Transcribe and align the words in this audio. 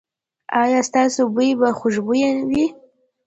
ایا 0.61 0.81
ستاسو 0.89 1.21
بوی 1.33 1.49
به 1.59 1.69
خوشبويه 1.79 2.29
وي؟ 2.49 2.65